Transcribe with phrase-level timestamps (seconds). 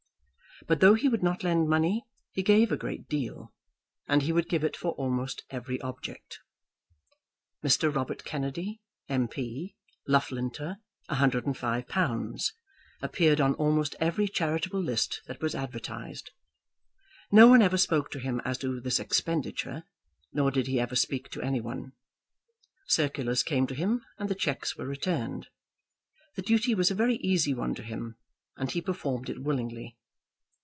[0.67, 3.51] But though he would not lend money, he gave a great deal,
[4.07, 6.37] and he would give it for almost every object.
[7.65, 7.91] "Mr.
[7.93, 8.79] Robert Kennedy,
[9.09, 9.75] M.P.,
[10.07, 10.77] Loughlinter,
[11.09, 12.45] £105,"
[13.01, 16.29] appeared on almost every charitable list that was advertised.
[17.31, 19.85] No one ever spoke to him as to this expenditure,
[20.31, 21.93] nor did he ever speak to any one.
[22.85, 25.47] Circulars came to him and the cheques were returned.
[26.35, 28.15] The duty was a very easy one to him,
[28.57, 29.97] and he performed it willingly.